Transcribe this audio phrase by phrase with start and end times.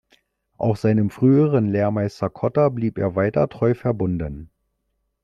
[0.57, 4.49] Auch seinem früheren Lehrmeister Cotta blieb er weiter treu verbunden.